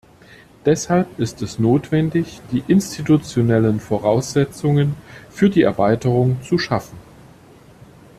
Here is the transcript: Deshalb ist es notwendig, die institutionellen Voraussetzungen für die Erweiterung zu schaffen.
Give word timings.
Deshalb 0.65 1.19
ist 1.19 1.43
es 1.43 1.59
notwendig, 1.59 2.41
die 2.51 2.63
institutionellen 2.67 3.79
Voraussetzungen 3.79 4.95
für 5.29 5.47
die 5.47 5.61
Erweiterung 5.61 6.41
zu 6.41 6.57
schaffen. 6.57 6.97